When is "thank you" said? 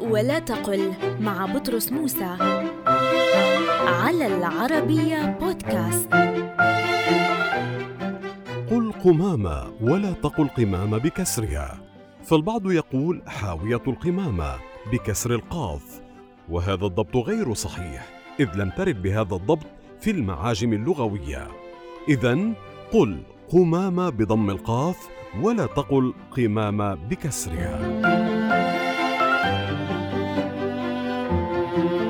31.74-32.03